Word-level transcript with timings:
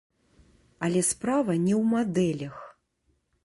Але 0.87 1.03
справа 1.11 1.59
не 1.67 1.75
ў 1.77 1.83
мадэлях. 1.93 2.57